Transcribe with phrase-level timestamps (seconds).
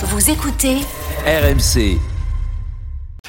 [0.00, 0.76] Vous écoutez
[1.26, 1.98] RMC.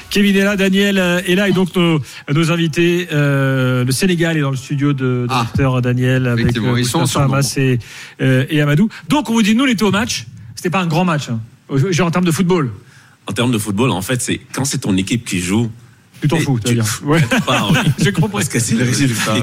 [0.08, 2.00] Kevin est là, Daniel euh, est là et donc nos,
[2.32, 5.46] nos invités, euh, le Sénégal est dans le studio de, de Ah.
[5.56, 7.24] Dr Daniel avec Moustapha ensemble.
[7.34, 7.78] Hamas et,
[8.20, 8.88] euh, et Amadou.
[9.08, 11.40] Donc on vous dit, nous on était au match, c'était pas un grand match, hein.
[11.90, 12.70] genre en termes de football.
[13.26, 15.70] En termes de football, en fait, c'est quand c'est ton équipe qui joue.
[16.20, 16.80] Tu t'en fous, tu.
[17.04, 17.20] Ouais.
[17.46, 17.78] Pas envie.
[17.98, 18.32] J'ai compris.
[18.32, 19.34] Parce que c'est le résultat.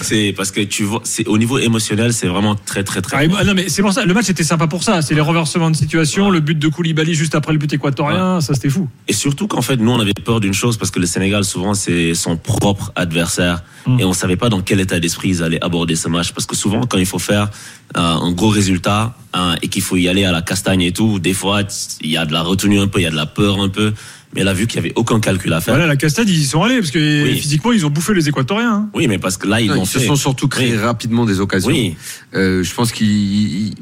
[0.00, 3.16] C'est parce que tu vois, c'est au niveau émotionnel, c'est vraiment très très très.
[3.16, 5.20] Ah, moi- non mais c'est pour ça, le match était sympa pour ça, c'est les
[5.20, 8.88] renversements de situation, le but de Koulibaly juste après le but équatorien, ça c'était fou.
[9.08, 11.74] Et surtout qu'en fait, nous, on avait peur d'une chose parce que le Sénégal, souvent,
[11.74, 13.62] c'est son propre adversaire.
[13.86, 14.00] Mm.
[14.00, 16.32] Et on savait pas dans quel état d'esprit ils allaient aborder ce match.
[16.32, 17.50] Parce que souvent, quand il faut faire
[17.96, 21.18] euh, un gros résultat hein, et qu'il faut y aller à la castagne et tout,
[21.18, 21.62] des fois,
[22.00, 23.68] il y a de la retenue un peu, il y a de la peur un
[23.68, 23.92] peu.
[24.34, 25.74] Mais là, vu qu'il y avait aucun calcul à faire.
[25.74, 27.38] Voilà, la Castade ils y sont allés parce que Oui.
[27.38, 28.72] physiquement ils ont bouffé les équatoriens.
[28.74, 28.88] hein.
[28.94, 30.78] Oui, mais parce que là, ils Non, l'ont ils se sont surtout créés Oui.
[30.78, 31.68] rapidement des occasions.
[31.70, 31.96] Oui.
[32.34, 33.74] Euh, je pense qu'ils ils-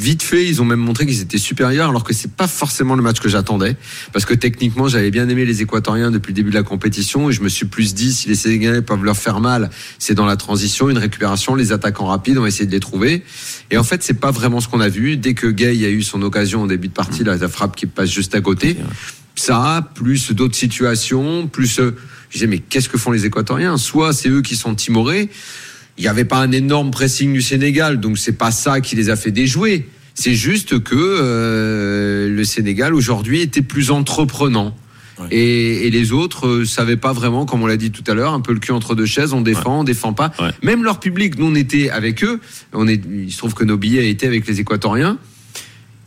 [0.00, 3.02] vite fait, ils ont même montré qu'ils étaient supérieurs, alors que c'est pas forcément le
[3.02, 3.76] match que j'attendais,
[4.12, 7.32] parce que techniquement, j'avais bien aimé les Équatoriens depuis le début de la compétition, et
[7.32, 10.36] je me suis plus dit si les Sénégalais peuvent leur faire mal, c'est dans la
[10.36, 13.24] transition, une récupération, les attaquants rapides, on va essayer de les trouver.
[13.72, 15.16] Et en fait, c'est pas vraiment ce qu'on a vu.
[15.16, 17.86] Dès que Gay a eu son occasion en début de partie, là, la frappe qui
[17.86, 18.76] passe juste à côté,
[19.38, 21.80] ça, plus d'autres situations, plus.
[21.80, 21.96] euh,
[22.30, 23.76] je disais, mais qu'est-ce que font les Équatoriens?
[23.78, 25.30] Soit c'est eux qui sont timorés.
[25.96, 29.10] Il n'y avait pas un énorme pressing du Sénégal, donc c'est pas ça qui les
[29.10, 29.88] a fait déjouer.
[30.14, 34.76] C'est juste que euh, le Sénégal aujourd'hui était plus entreprenant.
[35.18, 35.26] Ouais.
[35.32, 38.32] Et, et les autres euh, savaient pas vraiment, comme on l'a dit tout à l'heure,
[38.34, 40.32] un peu le cul entre deux chaises, on défend, on défend pas.
[40.38, 40.50] Ouais.
[40.62, 42.38] Même leur public, nous on était avec eux,
[42.72, 45.18] on est, il se trouve que nos billets étaient avec les Équatoriens.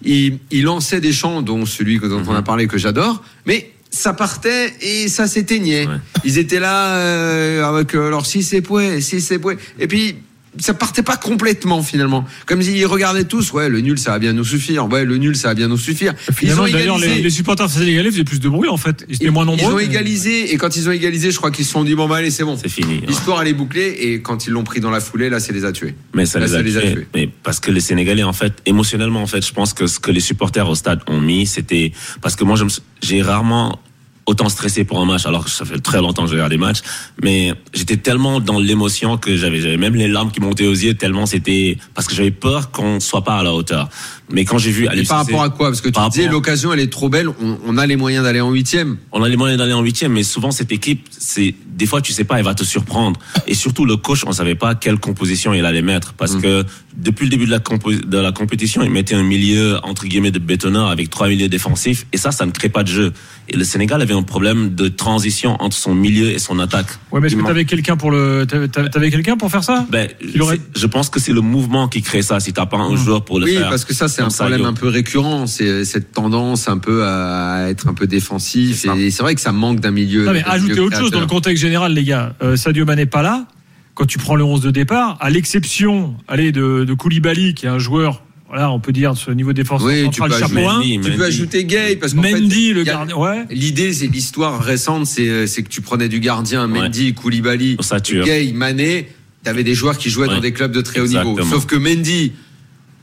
[0.04, 3.72] Ils, ils lançaient des chants, dont celui que- dont on a parlé que j'adore, mais
[3.90, 5.86] ça partait et ça s'éteignait.
[5.86, 5.96] Ouais.
[6.24, 9.58] Ils étaient là euh, avec euh, leur si c'est pouet, si c'est pouet.
[9.80, 10.16] Et puis
[10.60, 12.26] ça partait pas complètement finalement.
[12.46, 14.88] Comme s'ils regardaient tous, ouais, le nul ça va bien nous suffire.
[14.90, 16.14] Ouais, le nul ça va bien nous suffire.
[16.34, 17.22] Finalement, ils ont les, égalisé.
[17.24, 19.06] les supporters sénégalais faisaient plus de bruit en fait.
[19.08, 19.74] Ils étaient Ils- moins Ils nombreux.
[19.74, 22.08] ont mais- égalisé et quand ils ont égalisé, je crois qu'ils se sont dit bon
[22.08, 22.58] bah allez c'est bon.
[22.62, 23.00] C'est fini.
[23.00, 23.06] ouais.
[23.08, 25.64] L'histoire elle est bouclée et quand ils l'ont pris dans la foulée, là c'est les
[25.66, 25.96] a tués.
[26.14, 26.94] Mais ça Là, les ça a, les a tués.
[26.94, 27.08] tués.
[27.16, 30.12] Mais parce que les Sénégalais, en fait, émotionnellement, en fait, je pense que ce que
[30.12, 31.92] les supporters au stade ont mis, c'était
[32.22, 32.58] parce que moi,
[33.02, 33.80] j'ai rarement
[34.28, 36.58] autant stressé pour un match, alors que ça fait très longtemps que je regarde des
[36.58, 36.82] matchs,
[37.24, 40.94] mais j'étais tellement dans l'émotion que j'avais, j'avais même les larmes qui montaient aux yeux
[40.94, 43.90] tellement c'était parce que j'avais peur qu'on soit pas à la hauteur.
[44.32, 45.68] Mais quand j'ai vu Et par rapport à quoi?
[45.70, 48.40] Parce que tu disais l'occasion elle est trop belle, on, on a les moyens d'aller
[48.40, 48.98] en huitième.
[49.12, 52.14] on a les moyens d'aller en huitième, mais souvent cette équipe, c'est des fois tu
[52.14, 53.20] sais pas, elle va te surprendre.
[53.48, 56.42] Et surtout le coach, on savait pas quelle composition il allait mettre, parce Mm.
[56.42, 56.66] que
[56.96, 60.32] depuis le début de la, compo- de la compétition, il mettait un milieu entre guillemets
[60.32, 63.14] de bétonneur avec trois milieux défensifs, et ça, ça ne crée pas de jeu.
[63.50, 66.88] Et le Sénégal avait un problème de transition entre son milieu et son attaque.
[67.12, 69.86] Ouais, mais est-ce que t'avais quelqu'un pour le, t'avais- t'avais quelqu'un pour faire ça?
[69.90, 72.40] Ben, Il aurait- je pense que c'est le mouvement qui crée ça.
[72.40, 74.60] Si t'as pas un joueur pour le Oui, faire, parce que ça c'est un problème
[74.60, 74.66] Sadio.
[74.66, 78.86] un peu récurrent, c'est cette tendance un peu à être un peu défensif.
[78.98, 80.26] Et c'est vrai que ça manque d'un milieu.
[80.26, 82.36] Non, mais ajoutez autre chose dans le contexte général, les gars.
[82.44, 83.46] Euh, Sadio Mané pas là.
[83.94, 87.70] Quand tu prends le 11 de départ, à l'exception, allez, de, de Koulibaly, qui est
[87.70, 90.68] un joueur, voilà, on peut dire ce niveau défenseur Oui, tu central, peux chapeau ajouter-
[90.68, 90.74] 1.
[90.74, 91.24] Mendy, Tu peux Mendy.
[91.24, 93.46] ajouter Gay parce qu'en fait, Mendy, le gardien, ouais.
[93.50, 96.80] L'idée, c'est l'histoire récente, c'est c'est que tu prenais du gardien, Ouais.
[96.82, 98.26] Mendy, Koulibaly, Ossature.
[98.26, 99.08] Gay, Mané.
[99.44, 100.36] T'avais des joueurs qui jouaient Ouais.
[100.36, 101.36] dans des clubs de très haut niveau.
[101.50, 102.34] Sauf que Mendy,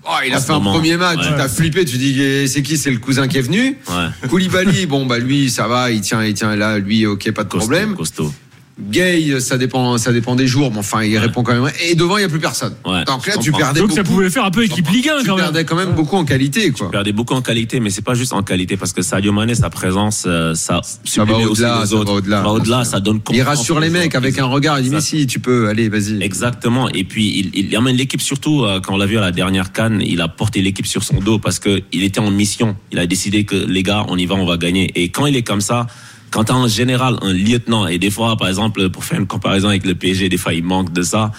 [0.05, 1.37] oh, il a En fait un moment, premier match, ouais.
[1.37, 3.77] t'as flippé, tu dis eh, c'est qui, c'est le cousin qui est venu.
[3.89, 4.29] Ouais.
[4.29, 7.49] Koulibaly, bon bah lui, ça va, il tient, il tient là, lui, ok, pas de
[7.49, 7.95] Costaud, problème.
[7.97, 8.33] costaud.
[8.81, 11.71] Gay, ça dépend, ça dépend des jours, mais enfin, il répond quand même.
[11.85, 12.75] Et devant, il y a plus personne.
[12.87, 13.97] Ouais, Donc là, tu perdais Donc beaucoup.
[13.97, 15.45] ça pouvait faire un peu équipe Ligue 1 tu quand même.
[15.47, 16.91] perdais quand même beaucoup en qualité, quoi.
[16.91, 19.69] perdait beaucoup en qualité, mais c'est pas juste en qualité parce que Sadio Mané, sa
[19.69, 22.43] présence, euh, ça sublimait aussi au-delà, ça va au-delà.
[22.43, 24.79] va au-delà, ça donne Il rassure les mecs avec un regard.
[24.79, 26.23] Il dit mais si, tu peux, allez, vas-y.
[26.23, 26.89] Exactement.
[26.91, 29.73] Et puis il, il amène l'équipe surtout euh, quand on l'a vu à la dernière
[29.73, 32.77] canne, il a porté l'équipe sur son dos parce que il était en mission.
[32.93, 34.91] Il a décidé que les gars, on y va, on va gagner.
[34.95, 35.87] Et quand il est comme ça,
[36.31, 39.69] quand t'as un général, un lieutenant, et des fois, par exemple, pour faire une comparaison
[39.69, 41.33] avec le PSG, des fois il manque de ça.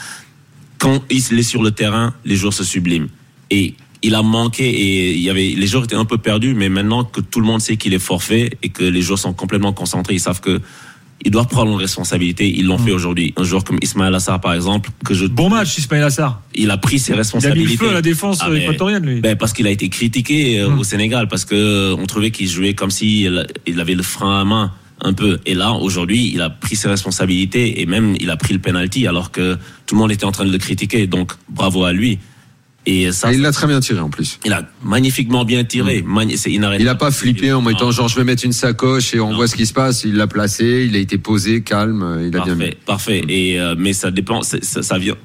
[0.77, 3.07] Quand il est sur le terrain, les joueurs se subliment.
[3.51, 6.69] Et il a manqué et il y avait les joueurs étaient un peu perdus, mais
[6.69, 9.73] maintenant que tout le monde sait qu'il est forfait et que les joueurs sont complètement
[9.73, 10.61] concentrés, ils savent que
[11.25, 12.47] ils doivent prendre une responsabilité.
[12.49, 13.33] Ils l'ont fait aujourd'hui.
[13.37, 16.41] Un joueur comme Ismaël Assar, par exemple, que je Bon match, Ismaël Assar.
[16.55, 17.71] il a pris ses Il a mis responsabilités.
[17.73, 19.19] le feu à la défense Ah, euh, équatorienne, lui.
[19.21, 20.79] Ben, parce qu'il a été critiqué euh, Hmm.
[20.79, 23.27] au Sénégal, parce que euh, on trouvait qu'il jouait comme si
[23.67, 24.71] il avait le frein à main
[25.01, 25.39] un peu.
[25.45, 29.07] Et là, aujourd'hui, il a pris ses responsabilités et même il a pris le penalty
[29.07, 29.55] alors que
[29.85, 31.07] tout le monde était en train de le critiquer.
[31.07, 32.19] Donc, bravo à lui.
[32.85, 34.39] Et ça, Et il l'a très bien tiré en plus.
[34.45, 36.03] il a magnifiquement bien tiré.
[36.35, 36.83] C'est inarrêtable.
[36.83, 39.35] Il a pas flippé en mettant genre je vais mettre une sacoche et on Non.
[39.35, 40.03] voit ce qui se passe.
[40.05, 42.61] Il l'a placé, il a été posé, calme, il a bien mis.
[42.85, 43.23] Parfait, parfait.
[43.27, 45.15] Et euh, mais ça dépend, ça, ça vient.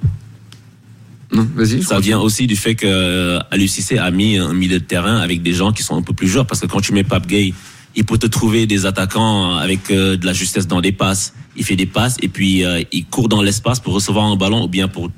[1.33, 1.83] Non, vas-y.
[1.83, 5.43] Ça vient aussi du fait que euh, Cissé a mis un milieu de terrain avec
[5.43, 7.55] des gens qui sont un peu plus joueurs parce que quand tu mets Pape Gay,
[7.97, 11.35] il peut te trouver des attaquants avec euh, de la justesse dans des passes.
[11.57, 14.65] Il fait des passes et puis euh, il court dans l'espace pour recevoir un ballon
[14.65, 15.11] ou bien pour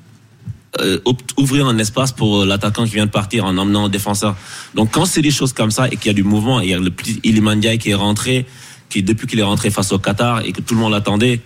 [0.80, 0.98] euh,
[1.36, 4.36] ouvrir un espace pour euh, l'attaquant qui vient de partir en emmenant un défenseur.
[4.74, 6.74] Donc quand c'est des choses comme ça et qu'il y a du mouvement, il y
[6.74, 8.46] a le petit Iliman Ndiaye qui est rentré,
[8.88, 11.40] qui depuis qu'il est rentré face au Qatar et que tout le monde l'attendait,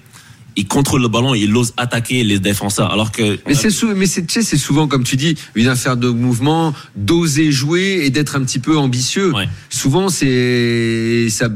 [0.56, 4.06] il contrôle le ballon, il ose attaquer les défenseurs alors que Mais c'est sou- mais
[4.06, 8.11] c'est tu sais, c'est souvent comme tu dis une affaire de mouvement, d'oser jouer et
[8.11, 9.32] d'être un petit peu ambitieux.
[9.35, 9.49] Ouais.
[9.69, 11.49] Souvent c'est ça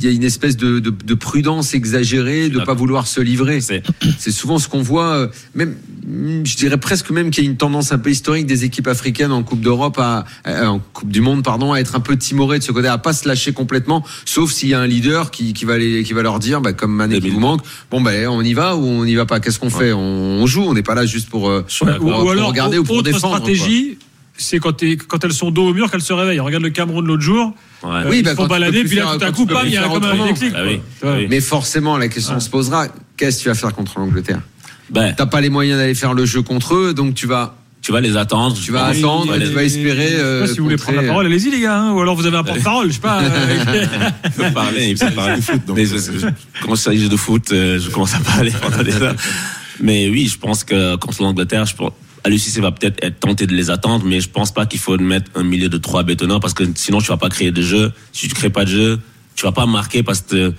[0.00, 2.76] il y a une espèce de, de, de prudence exagérée, de pas d'accord.
[2.76, 3.60] vouloir se livrer.
[4.18, 5.74] c'est souvent ce qu'on voit euh, même
[6.06, 8.88] mm, je dirais presque même qu'il y a une tendance un peu historique des équipes
[8.88, 12.58] africaines en Coupe d'Europe à en Coupe du monde pardon à être un peu timorées
[12.58, 15.52] de ce côté à pas se lâcher complètement sauf s'il y a un leader qui,
[15.52, 17.34] qui va les, qui va leur dire bah, comme Mané qui 2000.
[17.34, 17.60] vous manque
[17.90, 19.40] bon ben on y va ou on n'y va pas?
[19.40, 19.92] Qu'est-ce qu'on fait?
[19.92, 22.30] On, on joue on n'est pas là juste pour euh, Ouais, ou, pour- ou pour
[22.32, 23.98] alors, regarder ou pour autre défendre, stratégie,
[24.36, 26.40] c'est quand, elles sont dos au mur qu'elles se réveillent.
[26.40, 27.54] Regarde le Cameroun l'autre jour.
[27.82, 27.90] ouais.
[27.90, 29.76] euh, Oui, ils bah, se font balader, puis là, tout à coup, bam, il y
[29.76, 30.52] a comme un déclic.
[30.56, 31.26] Ah oui, oui.
[31.28, 32.40] Mais forcément, la question Ouais.
[32.40, 32.86] se posera
[33.16, 34.40] qu'est-ce que tu vas faire contre l'Angleterre?
[34.88, 37.92] Ben, T'as pas les moyens d'aller faire le jeu contre eux, donc tu vas, tu
[37.92, 38.56] vas les attendre.
[38.60, 40.06] tu vas attendre, tu vas tu les- vas espérer.
[40.10, 41.92] Je sais euh, pas si vous voulez contrer, prendre la parole, allez-y les gars, hein,
[41.92, 43.22] ou alors vous avez un porte-parole, je sais pas.
[43.22, 43.28] euh,
[44.24, 46.26] Il peut parler, il peut parler du foot, donc, Mais euh, je- je-
[46.64, 49.14] quand il s'agit de foot, euh, je commence à parler pendant des heures.
[49.80, 51.92] Mais oui, je pense que contre l'Angleterre, je pense,
[52.22, 55.30] Alucissé va peut-être être tenté de les attendre, mais je pense pas qu'il faut mettre
[55.34, 57.92] un milieu de trois bétonnants parce que sinon tu vas pas créer de jeu.
[58.12, 58.98] Si tu crées pas de jeu,
[59.36, 60.52] tu vas pas marquer parce que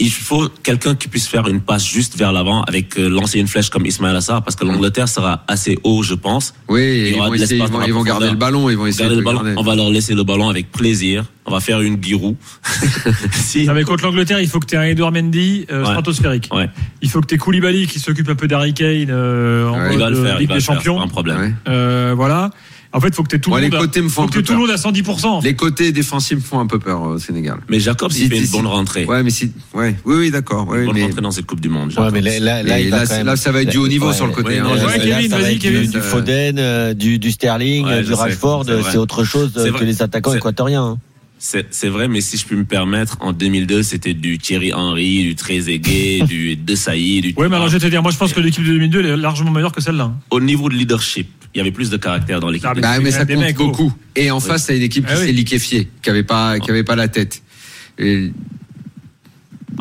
[0.00, 3.46] il faut quelqu'un qui puisse faire une passe juste vers l'avant avec euh, lancer une
[3.46, 6.54] flèche comme Ismaël Assar parce que l'Angleterre sera assez haut, je pense.
[6.68, 8.68] Oui, Il y ils aura vont, essayer, ils l'espace vont, ils vont garder le ballon,
[8.70, 9.54] ils vont essayer Garder de le ballon, garder.
[9.58, 11.24] on va leur laisser le ballon avec plaisir.
[11.46, 12.36] On va faire une Giroud.
[13.32, 13.66] si.
[13.66, 15.86] Non, mais contre l'Angleterre, il faut que tu aies un Edouard Mendy euh, Ouais.
[15.90, 16.48] stratosphérique.
[16.52, 16.68] Ouais.
[17.02, 19.84] Il faut que tu aies Koulibaly qui s'occupe un peu d'Harry Kane euh, en Ouais,
[19.88, 20.96] mode Il va le euh, faire, il Ligue va des le faire, c'est Champions.
[20.98, 21.38] pas un problème.
[21.40, 21.52] Ouais.
[21.68, 22.50] Euh, voilà.
[22.92, 23.76] En fait, il faut que tu aies tout Bon, le les monde.
[23.76, 24.58] à- côtés me font faut que tout le peur.
[24.58, 25.26] monde à 110%.
[25.36, 25.48] en fait.
[25.48, 27.58] Les côtés défensifs me font un peu peur au Sénégal.
[27.68, 30.64] Mais Jacob, Si- s'il fait une bonne rentrée, Ouais, mais si, ouais, oui, oui, d'accord.
[30.64, 31.92] une Ouais, bonne mais rentrée dans cette Coupe du Monde.
[31.96, 32.78] Ouais, mais là, là,
[33.24, 34.48] même- ça va être du haut niveau Ouais, sur le côté.
[34.48, 34.86] ouais, hein.
[34.86, 35.82] Ouais, Kevin, vas-y, Kevin.
[35.82, 39.70] Du, du Foden, euh, du, du Sterling, euh, du Rashford, c'est euh, autre chose euh,
[39.72, 40.82] que les attaquants équatoriens.
[40.84, 40.98] hein.
[41.38, 45.34] C'est vrai, mais si je puis me permettre, en 2002, c'était du Thierry Henry, du
[45.36, 47.34] Trezeguet, du De Sailly, du.
[47.36, 49.06] Ouais, mais alors je vais te dire, moi je pense que l'équipe de 2002 elle
[49.06, 50.04] est largement meilleure que celle-là.
[50.04, 50.16] hein.
[50.30, 52.68] Au niveau de leadership, il y avait plus de caractère dans l'équipe.
[52.70, 53.66] Ah, mais- Bah, mais ça compte mecs, oh.
[53.66, 53.92] beaucoup.
[54.16, 55.26] Et en face, t'as une équipe qui Ah oui.
[55.26, 57.42] s'est liquéfiée, qui avait pas, qui avait pas la tête.
[57.98, 58.30] Et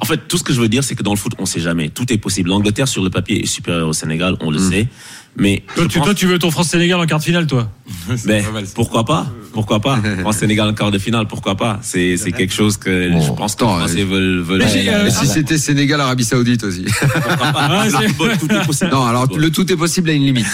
[0.01, 1.60] En fait, tout ce que je veux dire, c'est que dans le foot, on sait
[1.60, 1.89] jamais.
[1.89, 2.50] Tout est possible.
[2.50, 4.69] L'Angleterre, sur le papier, est supérieure au Sénégal, on le Mm.
[4.71, 4.88] sait.
[5.36, 7.69] Mais Toi, tu, pense- toi, tu veux ton France-Sénégal en quart de finale, toi
[8.16, 8.71] C'est Ben, pas mal, ça.
[8.75, 12.54] pourquoi pas Pourquoi pas En Sénégal en quart de finale, pourquoi pas C'est c'est quelque
[12.54, 14.40] chose que Bon, je pense que les Français euh, veulent.
[14.42, 16.86] veulent euh, si c'était Sénégal, Arabie Saoudite aussi.
[16.86, 18.92] Pourquoi pas Le c'est- football, tout est possible.
[18.92, 20.48] Non, alors le tout est possible à une limite.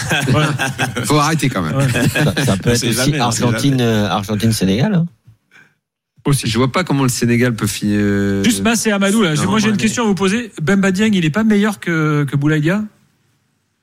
[1.06, 1.75] Faut arrêter quand même.
[1.75, 1.88] Ouais.
[2.09, 4.94] Ça, ça peut être aussi jamais, Argentine, euh, Argentine-Sénégal.
[4.95, 5.06] hein.
[6.27, 6.48] Aussi.
[6.50, 8.44] Je vois pas comment le Sénégal peut finir.
[8.44, 9.36] Juste Mass et Amadou, là.
[9.36, 10.51] Non, moi j'ai une ouais, question à vous poser.
[10.59, 12.83] Bemba Dieng, il est pas meilleur que, que Boulaïdia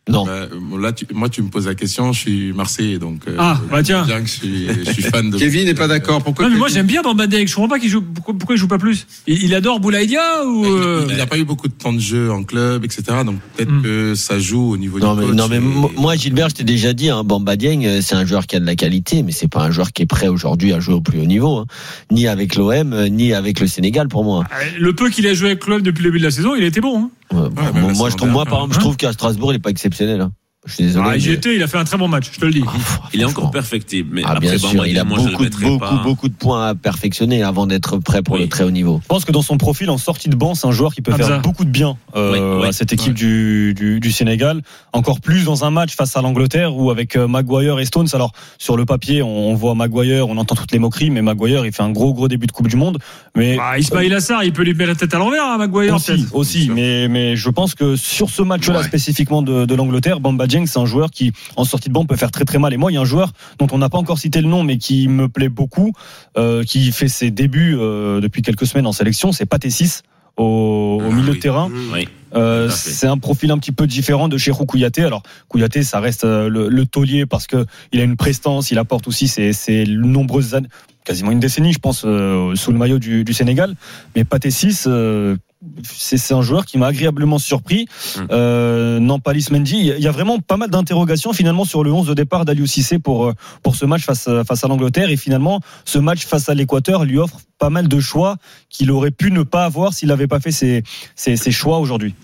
[0.09, 0.27] Non.
[0.27, 0.49] Bah,
[0.81, 2.13] là, tu- moi, tu me poses la question.
[2.13, 3.21] Je suis Marseillais, donc.
[3.29, 4.03] euh, Ah, bah tiens.
[4.05, 5.39] Bien que je suis, je suis fan de.
[5.39, 6.21] Kevin n'est pas d'accord.
[6.25, 7.47] Pourquoi Non, mais moi j'aime bien Bemba Dieng.
[7.47, 8.03] Je comprends pas qu'il joue.
[8.03, 9.07] Pourquoi, pourquoi il joue pas plus?
[9.29, 10.67] Il, il adore Boulaïdia ou.
[10.67, 13.03] euh, Il n'a pas eu beaucoup de temps de jeu en club, etc.
[13.25, 13.83] Donc peut-être Hmm.
[13.83, 15.37] que ça joue au niveau Non du mais, coach.
[15.37, 18.27] non mais et- moi Gilbert je t'ai déjà dit hein, Bamba Dieng euh, c'est un
[18.27, 20.73] joueur qui a de la qualité mais c'est pas un joueur qui est prêt aujourd'hui
[20.73, 21.67] à jouer au plus haut niveau hein.
[22.11, 24.45] ni avec l'OM euh, ni avec le Sénégal pour moi.
[24.81, 26.65] Le peu qu'il a joué avec le club depuis le début de la saison, il
[26.65, 27.05] a été bon.
[27.05, 27.11] Hein.
[27.33, 27.51] Bon,
[27.95, 28.63] moi, c'est je trouve moi par bien.
[28.65, 30.21] exemple je trouve qu'à Strasbourg il est pas exceptionnel.
[30.21, 30.33] hein.
[30.65, 31.05] Je suis désolé.
[31.09, 32.63] Ah, mais- j'y étais, il a fait un très bon match, je te le dis.
[32.65, 32.71] Ah,
[33.13, 35.79] Il est encore perfectible, mais Ah, après bien Bamba sûr, il a moi, beaucoup, beaucoup,
[35.81, 36.01] pas.
[36.05, 38.43] beaucoup de points à perfectionner avant d'être prêt pour Oui.
[38.43, 39.01] le très haut niveau.
[39.03, 41.13] Je pense que dans son profil en sortie de banc, c'est un joueur qui peut
[41.13, 41.27] Hamza.
[41.27, 42.69] faire beaucoup de bien euh, Oui, oui.
[42.69, 44.63] à cette équipe du, du, du Sénégal.
[44.93, 48.09] Encore plus dans un match face à l'Angleterre ou avec euh, Maguire et Stones.
[48.13, 51.67] Alors sur le papier, on, on voit Maguire, on entend toutes les moqueries, mais Maguire
[51.67, 52.99] il fait un gros gros début de Coupe du Monde.
[53.35, 55.97] Mais Bah, Ismail Assar, il peut lui mettre la tête à l'envers à Maguire.
[55.97, 58.85] aussi, aussi, mais mais je pense que sur ce match-là Ouais.
[58.85, 62.17] spécifiquement de, de l'Angleterre, Bamba Dieng, c'est un joueur qui en sortie de banc peut
[62.17, 62.73] faire très très mal.
[62.73, 64.63] Et moi, il y a un joueur dont on n'a pas encore cité le nom,
[64.63, 65.93] mais qui me plaît beaucoup,
[66.37, 70.03] euh, qui fait ses débuts euh, depuis quelques semaines en sélection, c'est Pathé 6
[70.37, 71.37] au, au Ah, milieu oui.
[71.37, 71.71] de terrain.
[71.93, 72.07] Oui.
[72.35, 75.05] Euh, c'est un profil un petit peu différent de Cheikhou Kouyaté.
[75.05, 78.79] Alors Kouyaté, ça reste euh, le, le taulier parce que il a une prestance, il
[78.79, 80.69] apporte aussi ses, ses nombreuses années,
[81.05, 83.75] quasiment une décennie, je pense, euh, sous le maillot du, du Sénégal.
[84.17, 85.37] Mais Pathé 6, euh,
[85.85, 87.87] c'est un joueur qui m'a agréablement surpris.
[88.17, 88.21] Mm.
[88.31, 92.15] Euh, Nampalis Mendy, il y a- vraiment pas mal d'interrogations finalement sur le 11 de
[92.15, 95.61] départ d'Aliou Cissé pour euh, pour ce match face à- face à l'Angleterre et finalement
[95.85, 98.37] ce match face à l'Équateur lui offre pas mal de choix
[98.69, 100.83] qu'il aurait pu ne pas avoir s'il n'avait pas fait ses,
[101.15, 102.15] ses, ses choix aujourd'hui.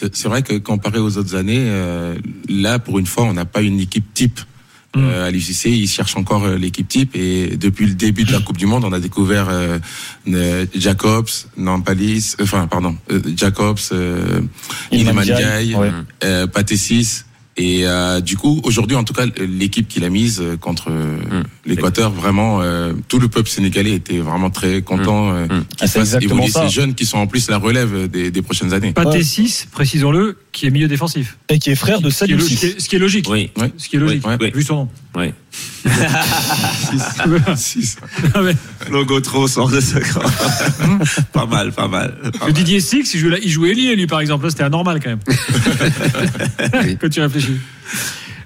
[0.00, 2.16] C'est c'est vrai que comparé aux autres années, euh,
[2.48, 4.40] là, pour une fois, on n'a pas une équipe type.
[4.96, 8.40] Euh, à l'UCC, ils cherchent encore euh, l'équipe type et depuis le début de la
[8.40, 9.78] Coupe du Monde, on a découvert euh,
[10.28, 11.28] euh, Jacobs,
[11.58, 14.40] Nampalis, enfin pardon, euh, Jacobs, euh,
[14.90, 15.90] Ndiaye, ouais.
[16.24, 17.24] euh, Patesis.
[17.60, 21.42] Et euh, du coup, aujourd'hui, en tout cas, l'équipe qu'il a mise euh, contre euh,
[21.66, 25.48] l'Équateur, vraiment, euh, tout le peuple sénégalais était vraiment très content euh, Mm.
[25.48, 26.62] qu'il Ah, fasse exactement évoluer ça.
[26.62, 28.92] ces jeunes qui sont en plus la relève des, des prochaines années.
[28.92, 31.36] Pathé 6, précisons-le, qui est milieu défensif.
[31.48, 32.46] Et qui est frère de Ce qui est, Sadio
[32.78, 33.26] ce qui est- logique.
[33.28, 33.50] Oui.
[33.76, 34.50] Ce qui est logique, ouais.
[34.54, 34.88] vu son nom.
[35.16, 35.32] Oui.
[37.56, 37.96] Six.
[38.34, 38.56] Ah ouais.
[38.90, 40.22] Logo trop sort de ce camp.
[41.32, 42.14] pas mal, pas mal.
[42.20, 42.52] pas Le mal.
[42.52, 44.44] Didier Six, il jouait, il jouait lui, par exemple.
[44.44, 45.20] Là, C'était anormal, quand même.
[47.00, 47.58] Quand tu réfléchis.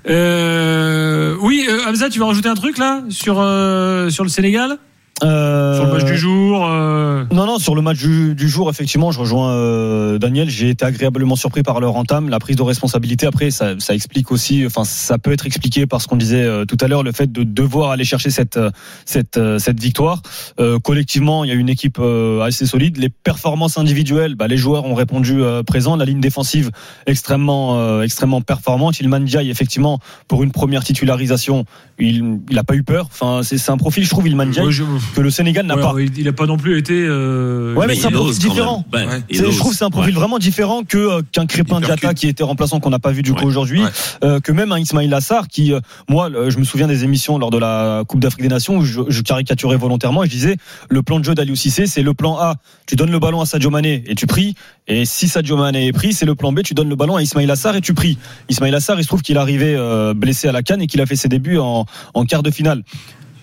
[0.09, 4.79] Euh, oui, euh, Hamza, tu vas rajouter un truc, là, sur, euh, sur le Sénégal?
[5.23, 8.69] Euh, Sur le match du jour euh, Non, non, sur le match du, du jour,
[8.69, 10.51] effectivement, je rejoins euh, Daniel.
[10.51, 13.27] J'ai été agréablement surpris par leur entame, la prise de responsabilité.
[13.27, 16.65] Après, ça, ça explique aussi, enfin, ça peut être expliqué par ce qu'on disait euh,
[16.65, 18.71] tout à l'heure, le fait de devoir aller chercher cette euh,
[19.05, 20.23] cette euh, cette victoire.
[20.59, 22.97] Euh, collectivement, il y a une équipe euh, assez solide.
[22.97, 25.95] Les performances individuelles, bah, les joueurs ont répondu euh, présent.
[25.95, 26.71] La ligne défensive
[27.07, 28.99] extrêmement euh, extrêmement performante.
[28.99, 31.65] Ilman Ndiaye, effectivement, pour une première titularisation,
[32.01, 33.07] il il a pas eu peur.
[33.13, 34.83] Enfin, c'est c'est un profil, je trouve, Ilman je-
[35.15, 35.95] que le Sénégal n'a ouais, pas.
[36.17, 36.95] il a pas non plus été.
[36.95, 38.85] euh, Ouais, mais c'est un profil différent.
[38.91, 40.19] Ben, je trouve que c'est un profil Ouais.
[40.21, 42.15] vraiment différent que euh, qu'un Crépin percute.
[42.15, 43.47] qui était remplaçant qu'on n'a pas vu du coup Ouais.
[43.47, 43.91] aujourd'hui, Ouais.
[44.25, 47.51] euh, que même un Ismail Assar qui, euh, moi, je me souviens des émissions lors
[47.51, 50.57] de la Coupe d'Afrique des Nations où je, je caricaturais volontairement et je disais
[50.89, 52.57] le plan de jeu d'Aliou Cissé, c'est le plan A,
[52.87, 54.55] tu donnes le ballon à Sadio Mané et tu pries,
[54.89, 57.23] et si Sadio Mané est pris, c'est le plan B, tu donnes le ballon à
[57.23, 58.19] Ismail Assar et tu pries.
[58.49, 61.01] Ismail Assar, il se trouve qu'il est arrivé euh, blessé à la canne et qu'il
[61.01, 62.83] a fait ses débuts en, en quart de finale.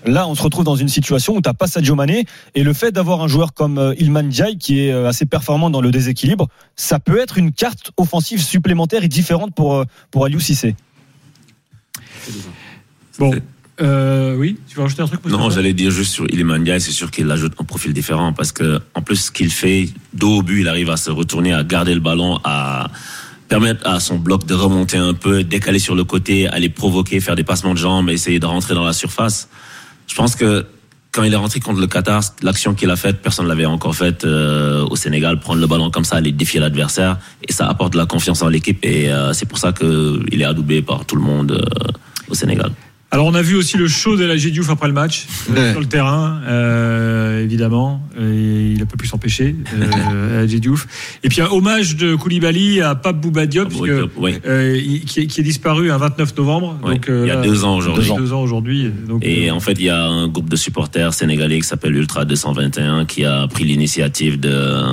[0.05, 2.25] Là, on se retrouve dans une situation où t'as pas Sadio Mané
[2.55, 5.69] et le fait d'avoir un joueur comme euh, Ilman Ndiaye qui est euh, assez performant
[5.69, 10.25] dans le déséquilibre, ça peut être une carte offensive supplémentaire et différente pour euh, pour
[10.25, 10.75] Aliou Cissé.
[13.17, 13.33] Bon.
[13.81, 16.91] Euh, oui, tu veux rajouter un truc Non, j'allais dire juste sur Iliman Ndiaye, c'est
[16.91, 20.41] sûr qu'il ajoute un profil différent parce que, en plus, ce qu'il fait, dos au
[20.41, 22.89] but, il arrive à se retourner, à garder le ballon, à
[23.47, 27.35] permettre à son bloc de remonter un peu, décaler sur le côté, aller provoquer, faire
[27.35, 29.47] des passements de jambes, essayer de rentrer dans la surface.
[30.09, 30.65] Je pense que
[31.11, 33.95] quand il est rentré contre le Qatar, l'action qu'il a faite, personne ne l'avait encore
[33.95, 37.93] faite euh, au Sénégal, prendre le ballon comme ça, aller défier l'adversaire, et ça apporte
[37.93, 41.15] de la confiance en l'équipe, et euh, c'est pour ça qu'il est adoubé par tout
[41.15, 41.91] le monde euh,
[42.29, 42.71] au Sénégal.
[43.11, 45.71] Alors on a vu aussi le show de la Diouf après le match euh, Ouais.
[45.71, 48.01] sur le terrain, euh, évidemment.
[48.21, 49.55] Et il a pas pu s'empêcher,
[50.13, 50.85] euh, Diouf.
[51.23, 54.35] Et puis un hommage de Koulibaly à Pape Bouba Diop, Ah, puisque, Diop, oui.
[54.45, 56.77] euh, qui, est, qui est disparu un 29 novembre.
[56.85, 58.03] Donc, il y a là, deux ans aujourd'hui.
[58.05, 58.91] Deux ans, deux ans aujourd'hui.
[59.07, 62.25] Donc, Et en fait, il y a un groupe de supporters sénégalais qui s'appelle Ultra
[62.25, 64.83] 221 qui a pris l'initiative de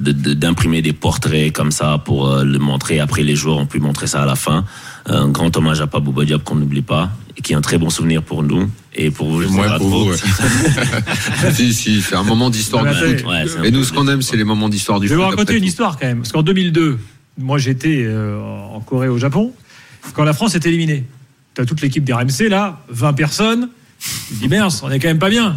[0.00, 2.98] de- de- d'imprimer des portraits comme ça pour le montrer.
[2.98, 4.64] Après, les joueurs ont pu montrer ça à la fin.
[5.12, 7.90] Un grand hommage à Pabou Diop qu'on n'oublie pas et qui est un très bon
[7.90, 9.42] souvenir pour nous et pour vous.
[9.42, 10.16] je pas pour vous, ouais.
[11.52, 13.26] si, si, c'est un moment d'histoire du foot.
[13.26, 15.24] Ouais, Et nous, ce qu'on aime, c'est les moments d'histoire du Je vais foot.
[15.24, 15.66] vous raconter une tout.
[15.66, 16.18] histoire quand même.
[16.18, 16.98] Parce qu'en 2002,
[17.38, 19.52] moi j'étais euh, en Corée, au Japon,
[20.14, 21.04] quand la France est éliminée.
[21.54, 23.68] Tu as toute l'équipe des RMC là, 20 personnes.
[24.32, 25.56] Je dis merde, on est quand même pas bien.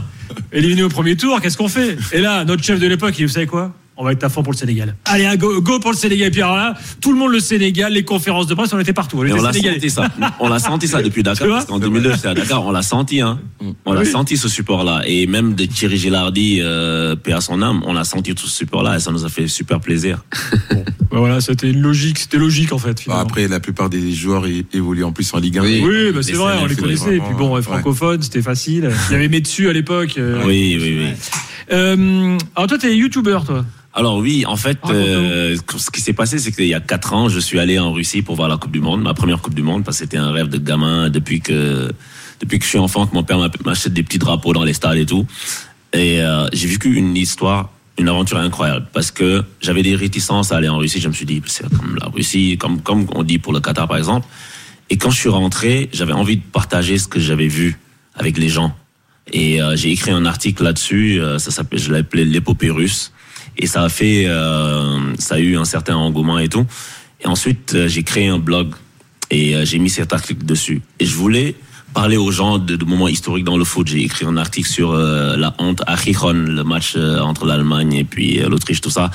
[0.51, 1.95] Éliminé au premier tour, qu'est-ce qu'on fait?
[2.12, 3.72] Et là, notre chef de l'époque, il dit, vous savez quoi?
[3.96, 4.96] On va être à fond pour le Sénégal.
[5.06, 6.28] Allez, un go, go pour le Sénégal.
[6.30, 8.94] Et puis alors là, tout le monde le Sénégal, les conférences de presse, on était
[8.94, 9.18] partout.
[9.20, 10.08] On était on l'a senti ça.
[10.40, 11.48] On l'a senti ça depuis Dakar.
[11.48, 12.66] Parce qu'en 2002, j'étais à Dakar.
[12.66, 13.40] On l'a senti, hein.
[13.86, 14.08] On l'a Oui.
[14.08, 15.04] senti ce support-là.
[15.06, 18.56] Et même de Thierry Gilardi, euh, paix à son âme, on a senti tout ce
[18.58, 20.24] support-là et ça nous a fait super plaisir.
[20.72, 22.94] Bah voilà, c'était logique, c'était logique en fait.
[22.94, 23.22] Bon, finalement.
[23.24, 25.62] après, la plupart des joueurs évoluent en plus en Ligue 1.
[25.62, 25.84] Oui.
[25.86, 27.18] oui, bah, c'est vrai, on les connaissait.
[27.18, 28.90] Et puis bon, ouais, francophone, c'était facile.
[29.10, 30.16] Il y avait Metsu à l'époque.
[30.18, 31.08] euh, Oui, oui, oui.
[31.72, 33.64] Euh, alors toi, t'es youtubeur, toi.
[33.94, 35.02] Alors oui, en fait, Raconte-nous.
[35.04, 37.94] euh, ce qui s'est passé, c'est qu'il y a quatre ans, je suis allé en
[37.94, 40.18] Russie pour voir la Coupe du Monde, ma première Coupe du Monde, parce que c'était
[40.18, 41.92] un rêve de gamin depuis que
[42.42, 44.74] depuis que je suis enfant, que mon père m'a- m'achète des petits drapeaux dans les
[44.74, 45.26] stades et tout.
[45.94, 47.70] Et euh, j'ai vécu une histoire,
[48.00, 51.00] une aventure incroyable, parce que j'avais des réticences à aller en Russie.
[51.00, 53.88] Je me suis dit, c'est comme la Russie, comme comme on dit pour le Qatar
[53.88, 54.28] par exemple.
[54.90, 57.80] Et quand je suis rentré, j'avais envie de partager ce que j'avais vu
[58.16, 58.76] avec les gens.
[59.32, 61.22] Et euh, j'ai écrit un article là-dessus.
[61.22, 63.12] euh, ça s'appelle, je l'ai appelé l'épopée russe.
[63.58, 66.66] Et ça a fait, euh, ça a eu un certain engouement et tout.
[67.24, 68.74] Et ensuite, euh, j'ai créé un blog
[69.32, 70.82] et euh, j'ai mis cet article dessus.
[71.00, 71.56] Et je voulais
[71.94, 73.88] parler aux gens de, moments historiques dans le foot.
[73.88, 78.04] J'ai écrit un article sur euh, la honte à Gijón, le match entre l'Allemagne et
[78.04, 79.12] puis l'Autriche, tout ça.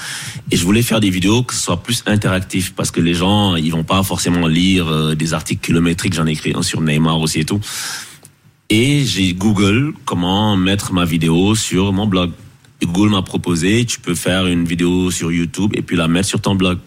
[0.51, 3.57] Et je voulais faire des vidéos que ce soit plus interactif parce que les gens,
[3.57, 6.15] ils vont pas forcément lire des articles kilométriques.
[6.15, 7.61] J'en ai écrit un sur Neymar aussi et tout.
[8.71, 12.31] Et j'ai Google comment mettre ma vidéo sur mon blog.
[12.87, 16.41] Google m'a proposé, tu peux faire une vidéo sur YouTube et puis la mettre sur
[16.41, 16.79] ton blog.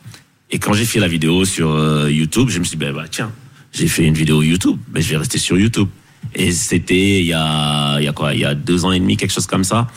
[0.49, 3.05] Et quand j'ai fait la vidéo sur euh, YouTube, je me suis dit, ben, bah,
[3.09, 3.31] tiens,
[3.71, 5.87] j'ai fait une vidéo YouTube, ben, je vais rester sur YouTube.
[6.35, 8.99] Et c'était il y a, il y a quoi, il y a deux ans et
[8.99, 9.87] demi, quelque chose comme ça.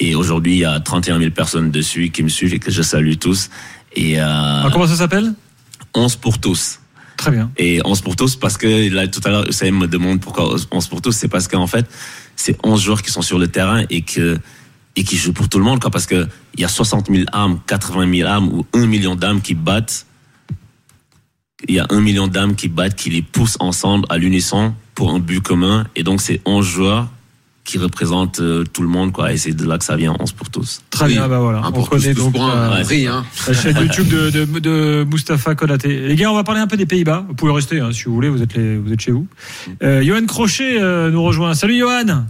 [0.00, 2.82] Et aujourd'hui, il y a 31 000 personnes dessus qui me suivent et que je
[2.82, 3.50] salue tous.
[3.94, 5.34] Et euh, Ah, comment ça s'appelle?
[5.94, 6.80] 11 pour tous.
[7.16, 7.50] Très bien.
[7.56, 10.86] Et 11 pour tous, parce que là, tout à l'heure, Usain me demande pourquoi 11
[10.86, 11.86] pour tous, c'est parce qu'en fait,
[12.36, 14.38] c'est 11 joueurs qui sont sur le terrain et que
[14.98, 17.24] et qui jouent pour tout le monde, quoi, parce que il y a 60 000
[17.32, 20.06] âmes, 80 000 âmes ou 1 million d'âmes qui battent.
[21.68, 25.12] Il y a 1 million d'âmes qui battent, qui les poussent ensemble à l'unisson pour
[25.14, 25.86] un but commun.
[25.94, 27.08] Et donc, c'est 11 joueurs
[27.62, 29.32] qui représentent euh, tout le monde, quoi.
[29.32, 30.82] Et c'est de là que ça vient, 11 pour tous.
[30.90, 31.12] Très Oui.
[31.12, 31.58] bien, bah voilà.
[31.60, 33.24] Un On pour tous, connaît tous donc pour un, un prix, hein.
[33.46, 36.08] la chaîne YouTube de, de, de Mustapha Konaté.
[36.08, 37.24] Les gars, on va parler un peu des Pays-Bas.
[37.28, 39.28] Vous pouvez rester hein, si vous voulez, vous êtes, les, vous êtes chez vous.
[39.82, 41.54] Euh, Johan Crochet euh, nous rejoint.
[41.54, 42.24] Salut Johan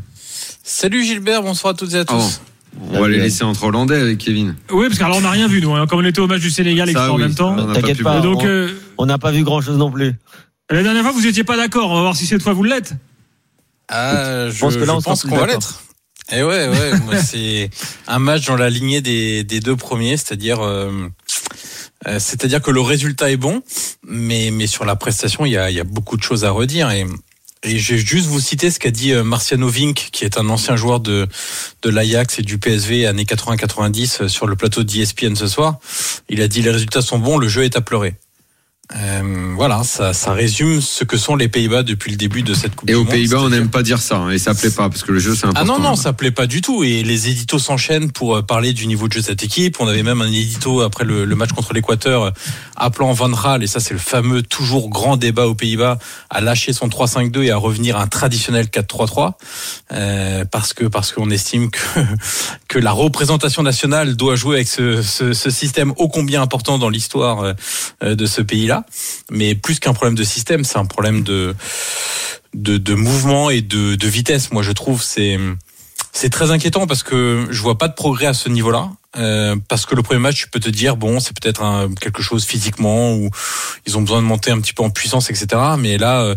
[0.64, 2.42] Salut Gilbert, bonsoir à toutes et à Ah tous.
[2.90, 4.54] On va les laisser entre Hollandais avec Kevin.
[4.70, 5.74] Oui, parce qu'alors on n'a rien vu, nous.
[5.74, 5.86] hein.
[5.86, 7.56] Comme on était au match du Sénégal et c'était en oui, même temps.
[7.56, 9.90] ça, on n'a T'inquiète pas, donc, on- euh, On n'a pas vu grand chose non
[9.90, 10.14] plus.
[10.70, 11.90] la dernière fois, vous n'étiez pas d'accord.
[11.90, 12.94] On va voir si cette fois vous l'êtes.
[13.88, 15.82] Ah, je, pense que là, on je pense sera qu'on va l'être.
[16.30, 17.70] Et ouais, ouais, moi, c'est
[18.06, 20.90] un match dans la lignée des, des deux premiers, c'est-à-dire, euh,
[22.06, 23.62] euh, c'est-à-dire que le résultat est bon,
[24.06, 26.50] mais mais sur la prestation, il y a, il y a beaucoup de choses à
[26.50, 27.06] redire et
[27.62, 30.48] et je vais juste vous citer ce qu'a dit euh, Marciano Vink, qui est un
[30.48, 31.26] ancien joueur de
[31.82, 35.78] de l'Ajax et du PSV années 80-90 euh, sur le plateau d'ESPN ce soir.
[36.28, 38.14] Il a dit les résultats sont bons, le jeu est à pleurer.
[38.96, 42.74] Euh, voilà, ça, ça résume ce que sont les Pays-Bas depuis le début de cette
[42.74, 43.12] Coupe Et du aux Monde.
[43.12, 45.34] Pays-Bas, on n'aime pas dire ça, hein, et ça plaît pas, parce que le jeu,
[45.34, 45.78] c'est ah important.
[45.78, 46.82] non, non, ça plaît pas du tout.
[46.84, 49.76] Et les éditos s'enchaînent pour euh, parler du niveau de jeu de cette équipe.
[49.80, 52.30] On avait même un édito après le, le match contre l'Équateur euh,
[52.76, 55.98] appelant Van Raal, et ça c'est le fameux toujours grand débat aux Pays-Bas,
[56.30, 59.32] à lâcher son 3-5-2 et à revenir à un traditionnel 4-3-3.
[59.92, 61.78] Euh, parce que parce qu'on estime que,
[62.68, 66.88] que la représentation nationale doit jouer avec ce, ce, ce système ô combien important dans
[66.88, 67.54] l'histoire
[68.00, 68.77] de ce pays-là.
[69.30, 74.52] Mais plus qu'un problème de système, c'est un problème de mouvement et de, de vitesse.
[74.52, 75.38] Moi, je trouve c'est
[76.12, 78.90] c'est très inquiétant parce que je vois pas de progrès à ce niveau-là.
[79.16, 82.44] Euh, parce que le premier match, tu peux te dire bon, c'est peut-être quelque chose
[82.44, 83.30] physiquement ou
[83.86, 85.46] ils ont besoin de monter un petit peu en puissance, etc.
[85.78, 86.34] Mais là, euh,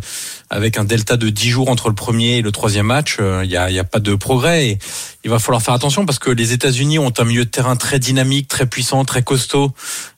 [0.49, 3.51] avec un delta de 10 jours entre le premier et le troisième match, euh, il
[3.51, 4.67] y, a, il y a pas de progrès.
[4.67, 4.79] Et
[5.23, 7.99] il va falloir faire attention parce que les États-Unis ont un milieu de terrain très
[7.99, 9.71] dynamique, très puissant, très costaud,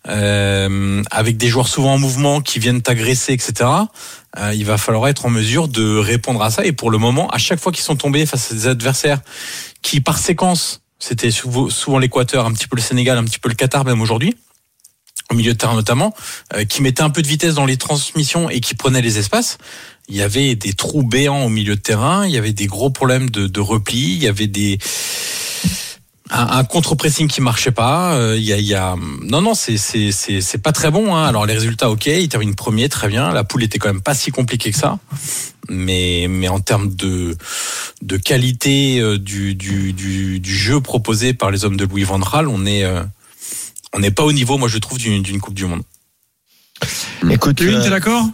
[0.07, 3.69] euh, avec des joueurs souvent en mouvement qui viennent t'agresser, etc.
[4.39, 6.65] Euh, il va falloir être en mesure de répondre à ça.
[6.65, 9.21] Et pour le moment, à chaque fois qu'ils sont tombés face à des adversaires
[9.81, 13.55] qui, par séquence, c'était souvent, l'Équateur, un petit peu le Sénégal, un petit peu le
[13.55, 14.37] Qatar même aujourd'hui,
[15.29, 16.15] au milieu de terrain notamment,
[16.53, 19.57] euh, qui mettaient un peu de vitesse dans les transmissions et qui prenaient les espaces.
[20.07, 22.89] Il y avait des trous béants au milieu de terrain, il y avait des gros
[22.89, 24.79] problèmes de, de repli, il y avait des
[26.33, 28.15] un, un contre-pressing qui marchait pas.
[28.15, 30.91] euh, Il y a, il y a, non, non, c'est c'est c'est c'est pas très
[30.91, 31.15] bon.
[31.15, 31.25] Hein.
[31.25, 33.31] Alors les résultats, ok, il termine premier, très bien.
[33.31, 34.97] La poule était quand même pas si compliquée que ça,
[35.69, 37.37] mais mais en termes de
[38.01, 42.19] de qualité euh, du du du, du jeu proposé par les hommes de Louis Van
[42.19, 43.03] Gaal, on est euh,
[43.93, 45.83] on n'est pas au niveau, moi je trouve, d'une d'une Coupe du Monde.
[47.29, 48.25] Écoute, Kevin, euh, t'es d'accord?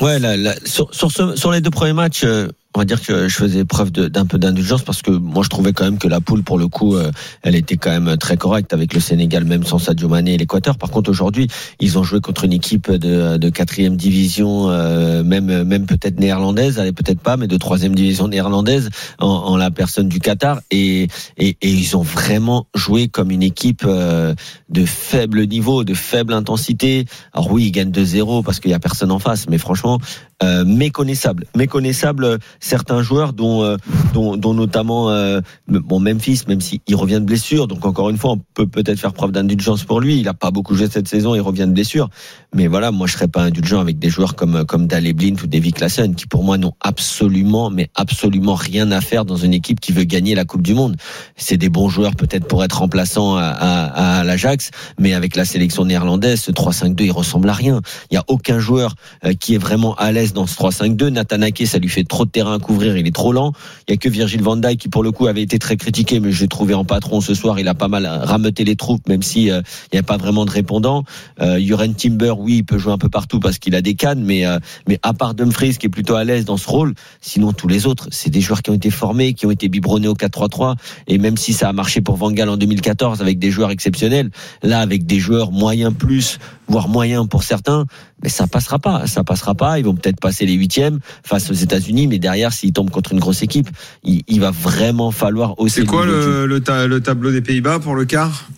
[0.00, 3.00] Ouais, là, là, sur, sur, ce- sur les deux premiers matchs, euh, on va dire
[3.00, 6.08] que je faisais preuve d'un peu d'indulgence parce que moi je trouvais quand même que
[6.08, 9.44] la poule pour le coup euh, elle était quand même très correcte avec le Sénégal
[9.44, 10.76] même sans Sadio Mané et l'Équateur.
[10.76, 11.46] Par contre aujourd'hui
[11.78, 16.92] ils ont joué contre une équipe de, quatrième division euh, même même peut-être néerlandaise, allez
[16.92, 21.08] peut-être pas mais de troisième division néerlandaise en, la personne du Qatar et
[21.38, 24.34] ils ont vraiment joué comme une équipe euh,
[24.68, 27.04] de faible niveau, de faible intensité.
[27.32, 30.00] Alors oui ils gagnent 2-0 parce qu'il y a personne en face mais franchement
[30.44, 33.76] euh, méconnaissable, méconnaissable euh, certains joueurs dont euh,
[34.12, 38.32] dont, dont notamment euh, bon Memphis même s'il revient de blessure donc encore une fois
[38.32, 40.18] on peut peut-être faire preuve d'indulgence pour lui.
[40.18, 42.10] Il a pas beaucoup joué cette saison il revient de blessure.
[42.54, 45.46] Mais voilà moi je serais pas indulgent avec des joueurs comme comme Dale Blind ou
[45.46, 49.80] Davy Klassen qui pour moi n'ont absolument mais absolument rien à faire dans une équipe
[49.80, 50.96] qui veut gagner la Coupe du Monde.
[51.36, 55.44] C'est des bons joueurs peut-être pour être remplaçants à, à, à l'Ajax mais avec la
[55.44, 57.80] sélection néerlandaise ce 3-5-2 il ressemble à rien.
[58.10, 61.08] Il y a aucun joueur euh, qui est vraiment à l'aise dans ce 3-5-2.
[61.08, 63.52] Nathan Ake, ça lui fait trop de terrain à couvrir, il est trop lent.
[63.88, 66.20] Il y a que Virgil van Dijk qui pour le coup avait été très critiqué,
[66.20, 67.58] mais je trouvé en patron ce soir.
[67.58, 70.44] Il a pas mal rameuté les troupes, même si euh, il n'y a pas vraiment
[70.44, 71.04] de répondant.
[71.40, 74.22] Euh, Juren Timber, oui, il peut jouer un peu partout parce qu'il a des cannes,
[74.22, 77.52] mais euh, mais à part Dumfries qui est plutôt à l'aise dans ce rôle, sinon
[77.52, 80.14] tous les autres, c'est des joueurs qui ont été formés, qui ont été biberonnés au
[80.14, 80.74] 4-3-3.
[81.06, 84.30] Et même si ça a marché pour Van Gaal en 2014 avec des joueurs exceptionnels,
[84.62, 87.86] là avec des joueurs moyens plus, voire moyens pour certains,
[88.22, 89.06] mais ça passera pas.
[89.06, 89.78] Ça passera pas.
[89.78, 93.20] Ils vont peut-être passer les huitièmes face aux États-Unis, mais derrière, s'ils tombent contre une
[93.20, 93.68] grosse équipe,
[94.02, 95.80] il, il va vraiment falloir aussi.
[95.80, 98.48] C'est quoi le, le, ta- le tableau des Pays-Bas pour le quart?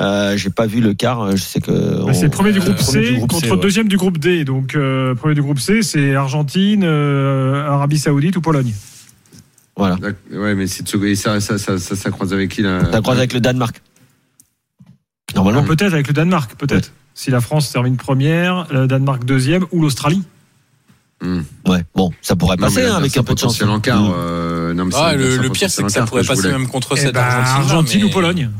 [0.00, 1.36] Euh, J'ai pas vu le quart.
[1.36, 2.06] Je sais que.
[2.06, 3.60] Bah, c'est premier du euh, groupe premier C du groupe contre C, ouais.
[3.60, 4.44] deuxième du groupe D.
[4.44, 8.72] Donc, euh, premier du groupe C, c'est Argentine, euh, Arabie Saoudite ou Pologne.
[9.76, 9.96] Voilà.
[10.32, 12.80] Ouais, mais c'est ça, ça, ça, ça, ça croise avec qui là?
[12.90, 13.80] Ça croise avec le Danemark.
[15.34, 15.62] Normalement.
[15.64, 16.92] Peut-être avec le Danemark, peut-être.
[17.20, 20.22] Si la France termine première, le Danemark deuxième ou l'Australie.
[21.20, 21.42] Hmm.
[21.66, 21.84] Ouais.
[21.94, 23.58] Bon, ça pourrait passer là, hein, avec un peu de chance.
[23.58, 24.10] potentiel en quart.
[24.16, 26.52] Euh, non, mais Ah, le, pire, c'est que ça pourrait passer voulais.
[26.52, 27.60] même contre Eh cette ben, Argentine.
[27.60, 28.50] Argentine ou Pologne.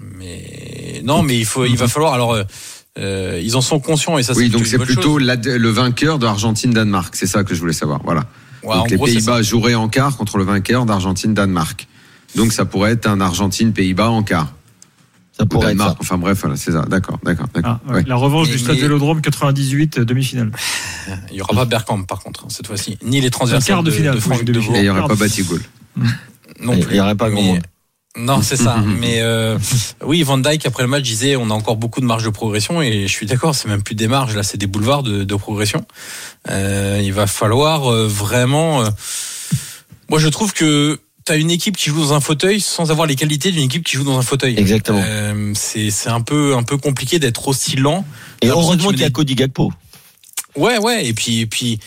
[0.00, 2.14] Mais non, mais il faut, il va falloir.
[2.14, 2.44] Alors, euh,
[3.00, 4.34] euh, ils en sont conscients et ça.
[4.34, 7.16] Oui, donc c'est plutôt le vainqueur de Argentine-Danemark.
[7.16, 8.00] C'est ça que je voulais savoir.
[8.04, 8.26] Voilà.
[8.62, 9.14] Ouais, donc en les.
[9.14, 11.88] Pays-Bas joueraient en quart contre le vainqueur d'Argentine-Danemark.
[12.36, 14.54] Donc ça pourrait être un Argentine-Pays-Bas en quart.
[15.36, 15.92] Ça Ou pourrait être Danemark.
[15.92, 15.98] ça.
[16.00, 16.82] Enfin bref, voilà, c'est ça.
[16.82, 17.78] D'accord, d'accord, d'accord.
[17.88, 18.04] Ah, ouais.
[18.06, 20.52] La revanche Mais- du Stade mais- Vélodrome 98, euh, demi-finale.
[21.30, 24.20] Il y aura pas Bergkamp par contre cette fois-ci, ni les transversales quart de finale,
[24.20, 24.52] faut Franck de.
[24.52, 25.14] Et il n'y aurait Pardon.
[25.16, 25.60] pas Batigol.
[26.60, 27.62] non Il y aurait pas grand Mais- monde.
[28.14, 28.76] Non, c'est ça.
[29.00, 29.56] Mais euh,
[30.04, 32.82] oui, Van Dyke après le match disait on a encore beaucoup de marge de progression
[32.82, 35.34] et je suis d'accord, c'est même plus des marges là, c'est des boulevards de, de
[35.34, 35.86] progression.
[36.50, 38.82] Euh, il va falloir euh, vraiment.
[38.82, 38.88] euh,
[40.10, 43.06] Moi, je trouve que tu as une équipe qui joue dans un fauteuil sans avoir
[43.06, 44.58] les qualités d'une équipe qui joue dans un fauteuil.
[44.58, 45.02] Exactement.
[45.04, 48.04] Euh, c'est c'est un peu un peu compliqué d'être aussi lent.
[48.40, 49.72] Et heureusement qu'il y a Cody Gagpo.
[50.56, 51.06] Ouais, ouais.
[51.06, 51.78] Et puis et puis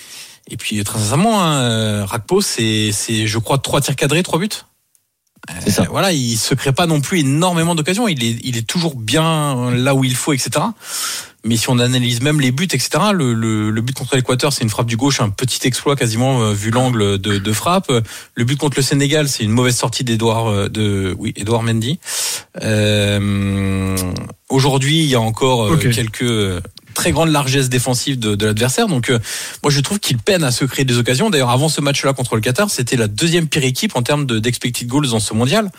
[0.50, 4.40] et puis très sincèrement, hein, euh, Rakpo, c'est c'est je crois trois tirs cadrés, trois
[4.40, 4.50] buts.
[5.64, 5.84] C'est ça.
[5.84, 8.08] Euh, voilà, il se crée pas non plus énormément d'occasions.
[8.08, 10.66] Il est, il est toujours bien là où il faut, etc.
[11.46, 12.90] Mais si on analyse même les buts, etc.
[13.14, 16.42] Le, le, le but contre l'Équateur, c'est une frappe du gauche, un petit exploit quasiment
[16.42, 17.92] euh, vu l'angle de, de frappe.
[18.34, 22.00] Le but contre le Sénégal, c'est une mauvaise sortie d'Edouard, euh, de oui, Edouard Mendy.
[22.64, 23.96] Euh,
[24.50, 26.62] Aujourd'hui, il y a encore euh, quelques
[26.96, 28.88] très grandes largesses défensives de, de l'adversaire.
[28.88, 29.20] Donc, euh,
[29.62, 31.30] moi, je trouve qu'il peine à se créer des occasions.
[31.30, 34.40] D'ailleurs, avant ce match-là contre le Qatar, c'était la deuxième pire équipe en termes de-
[34.40, 35.70] d'expected goals dans ce mondial.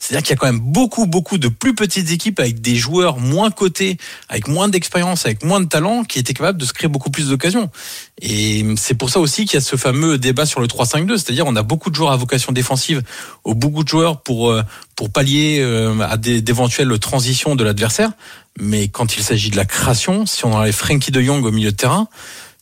[0.00, 3.18] C'est-à-dire qu'il y a quand même beaucoup, beaucoup de plus petites équipes avec des joueurs
[3.18, 6.88] moins cotés, avec moins d'expérience, avec moins de talent, qui étaient capables de se créer
[6.88, 7.70] beaucoup plus d'occasions.
[8.20, 11.18] Et c'est pour ça aussi qu'il y a ce fameux débat sur le 3-5-2.
[11.18, 13.02] C'est-à-dire, on a beaucoup de joueurs à vocation défensive,
[13.44, 14.62] ou beaucoup de joueurs pour, euh,
[14.96, 18.10] pour pallier euh, à d'éventuelles transitions de l'adversaire.
[18.60, 21.70] Mais quand il s'agit de la création, si on enlève Frankie de Jong au milieu
[21.72, 22.08] de terrain,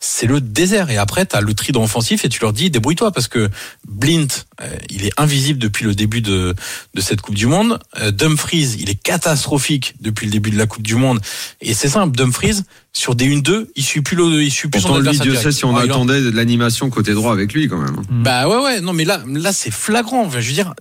[0.02, 0.88] c'est le désert.
[0.90, 3.50] Et après, tu as le trident offensif et tu leur dis débrouille-toi parce que
[3.86, 4.28] Blint,
[4.62, 6.54] euh, il est invisible depuis le début de,
[6.94, 7.78] de cette Coupe du Monde.
[8.00, 11.20] Euh, Dumfries, il est catastrophique depuis le début de la Coupe du Monde.
[11.60, 12.60] Et c'est simple, Dumfries,
[12.94, 15.42] sur des 1-2, il suit plus, le, il suit plus son Pourtant, lui, adversaire Dieu
[15.42, 17.96] sait si on en- attendait de l'animation côté droit avec lui quand même.
[17.98, 18.02] hein.
[18.10, 20.24] bah ouais, ouais, non, mais là, là c'est flagrant.
[20.24, 20.72] Enfin, je veux dire,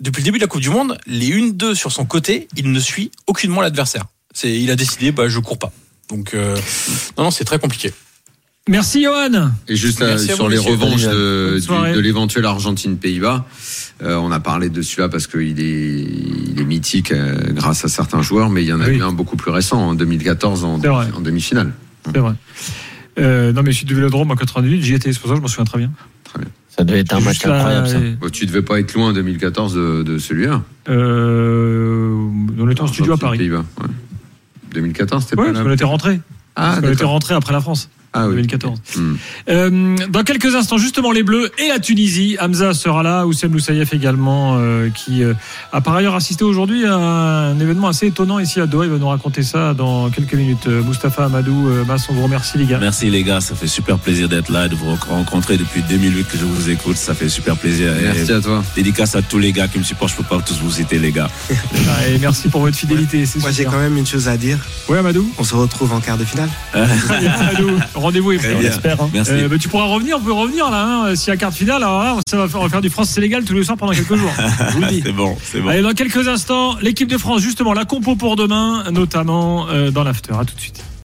[0.00, 2.78] depuis le début de la Coupe du Monde, les 1-2 sur son côté, il ne
[2.78, 4.04] suit aucunement l'adversaire.
[4.32, 5.72] C'est, il a décidé, bah, je cours pas.
[6.08, 6.56] Donc, euh,
[7.18, 7.92] non, non, c'est très compliqué.
[8.68, 9.50] Merci Johan.
[9.68, 11.92] Et juste euh, à sur vous, les revanches de, soirée.
[11.94, 13.46] de l'éventuel Argentine-Pays-Bas,
[14.02, 16.02] euh, on a parlé de celui-là parce qu'il est,
[16.50, 18.98] il est mythique euh, grâce à certains joueurs, mais il y en a Oui.
[18.98, 21.72] eu un beaucoup plus récent, en 2014, en, demi-finale.
[22.06, 22.34] C'est vrai.
[23.18, 25.38] Euh, non, mais je suis du Vélodrome en 98, j'y étais, c'est pour ça que
[25.38, 25.90] je m'en souviens très bien.
[26.68, 27.98] Ça devait être un match incroyable, ça.
[28.20, 30.62] Bon, tu devais pas être loin en 2014 de, de celui-là.
[30.88, 32.14] Euh,
[32.58, 33.50] on était en studio à Paris.
[33.50, 33.58] Ouais.
[34.72, 36.20] 2014, c'était Oui, pas parce qu'on était rentré.
[36.56, 37.88] Ah, Parce qu'on était rentré après la France.
[38.12, 38.34] Ah oui.
[38.36, 38.78] 2014.
[38.96, 39.14] Hmm.
[39.48, 42.36] Euh, dans quelques instants, justement, les Bleus et la Tunisie.
[42.40, 45.34] Hamza sera là, Oussem Loussaïef également, euh, qui euh,
[45.72, 48.86] a par ailleurs assisté aujourd'hui à un événement assez étonnant ici à Doha.
[48.86, 50.66] Il va nous raconter ça dans quelques minutes.
[50.66, 52.78] Mustapha Amadou, euh, Mas, on vous remercie les gars.
[52.80, 56.26] Merci les gars, ça fait super plaisir d'être là et de vous rencontrer depuis 2008
[56.28, 56.96] que je vous écoute.
[56.96, 57.96] Ça fait super plaisir.
[57.96, 58.64] Et Merci à toi.
[58.74, 60.10] dédicace à tous les gars qui me supportent.
[60.12, 61.30] Je peux pas tous vous citer les gars.
[61.88, 63.24] Ah, Et merci pour votre fidélité.
[63.36, 64.58] Moi, j'ai quand même une chose à dire.
[64.88, 65.28] Ouais, Amadou.
[65.38, 66.48] On se retrouve en quart de finale.
[66.72, 67.70] Très bien, Amadou.
[68.00, 68.48] Rendez-vous est pris.
[68.48, 68.60] bien.
[68.62, 69.00] J'espère.
[69.00, 69.10] hein.
[69.12, 69.32] Merci.
[69.32, 70.84] Euh, bah, tu pourras revenir, on peut revenir là.
[71.06, 72.80] Hein, S'il y a quart de finale, alors là, ça va faire, on va faire
[72.80, 74.30] du France-Sénégal tous les soirs pendant quelques jours.
[75.04, 75.68] C'est bon, c'est bon.
[75.68, 80.02] Allez, dans quelques instants, l'équipe de France, justement, la compo pour demain, notamment euh, dans
[80.04, 80.32] l'after.
[80.38, 80.82] À tout de suite.